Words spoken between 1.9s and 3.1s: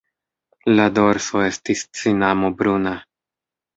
cinamo-bruna.